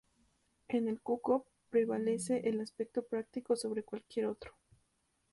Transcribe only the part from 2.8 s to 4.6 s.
práctico sobre cualquier otro.